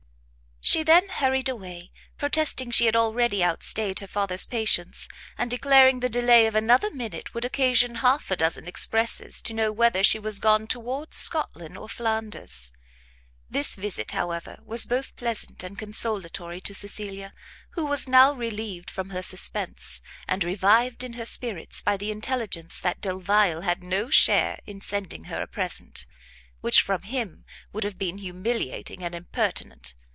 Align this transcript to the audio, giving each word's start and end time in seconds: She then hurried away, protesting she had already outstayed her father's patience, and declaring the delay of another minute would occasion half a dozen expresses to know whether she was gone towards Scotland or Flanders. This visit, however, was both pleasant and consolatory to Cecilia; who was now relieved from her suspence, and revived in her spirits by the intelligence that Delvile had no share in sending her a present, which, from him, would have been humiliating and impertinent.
She 0.63 0.83
then 0.83 1.09
hurried 1.09 1.49
away, 1.49 1.89
protesting 2.19 2.69
she 2.69 2.85
had 2.85 2.95
already 2.95 3.43
outstayed 3.43 3.97
her 3.99 4.05
father's 4.07 4.45
patience, 4.45 5.07
and 5.35 5.49
declaring 5.49 5.99
the 5.99 6.07
delay 6.07 6.45
of 6.45 6.53
another 6.53 6.91
minute 6.91 7.33
would 7.33 7.43
occasion 7.43 7.95
half 7.95 8.29
a 8.29 8.35
dozen 8.35 8.67
expresses 8.67 9.41
to 9.41 9.55
know 9.55 9.71
whether 9.71 10.03
she 10.03 10.19
was 10.19 10.39
gone 10.39 10.67
towards 10.67 11.17
Scotland 11.17 11.79
or 11.79 11.89
Flanders. 11.89 12.71
This 13.49 13.75
visit, 13.75 14.11
however, 14.11 14.59
was 14.63 14.85
both 14.85 15.15
pleasant 15.15 15.63
and 15.63 15.79
consolatory 15.79 16.61
to 16.61 16.75
Cecilia; 16.75 17.33
who 17.71 17.87
was 17.87 18.07
now 18.07 18.31
relieved 18.31 18.91
from 18.91 19.09
her 19.09 19.23
suspence, 19.23 19.99
and 20.27 20.43
revived 20.43 21.03
in 21.03 21.13
her 21.13 21.25
spirits 21.25 21.81
by 21.81 21.97
the 21.97 22.11
intelligence 22.11 22.79
that 22.79 23.01
Delvile 23.01 23.61
had 23.61 23.83
no 23.83 24.11
share 24.11 24.59
in 24.67 24.79
sending 24.79 25.23
her 25.23 25.41
a 25.41 25.47
present, 25.47 26.05
which, 26.61 26.81
from 26.83 27.01
him, 27.01 27.45
would 27.73 27.83
have 27.83 27.97
been 27.97 28.19
humiliating 28.19 29.03
and 29.03 29.15
impertinent. 29.15 29.95